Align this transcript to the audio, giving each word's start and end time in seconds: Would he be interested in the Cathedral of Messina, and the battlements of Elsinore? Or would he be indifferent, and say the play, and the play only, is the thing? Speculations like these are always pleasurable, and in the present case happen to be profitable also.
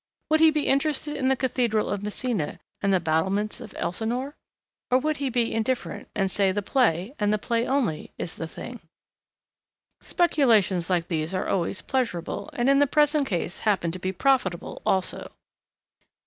Would 0.31 0.39
he 0.39 0.49
be 0.49 0.65
interested 0.65 1.15
in 1.15 1.27
the 1.27 1.35
Cathedral 1.35 1.87
of 1.87 2.01
Messina, 2.01 2.59
and 2.81 2.91
the 2.91 2.99
battlements 2.99 3.61
of 3.61 3.75
Elsinore? 3.77 4.35
Or 4.89 4.97
would 4.97 5.17
he 5.17 5.29
be 5.29 5.53
indifferent, 5.53 6.07
and 6.15 6.31
say 6.31 6.51
the 6.51 6.63
play, 6.63 7.13
and 7.19 7.31
the 7.31 7.37
play 7.37 7.67
only, 7.67 8.11
is 8.17 8.35
the 8.37 8.47
thing? 8.47 8.79
Speculations 10.01 10.89
like 10.89 11.07
these 11.07 11.35
are 11.35 11.47
always 11.47 11.83
pleasurable, 11.83 12.49
and 12.53 12.67
in 12.67 12.79
the 12.79 12.87
present 12.87 13.27
case 13.27 13.59
happen 13.59 13.91
to 13.91 13.99
be 13.99 14.11
profitable 14.11 14.81
also. 14.87 15.33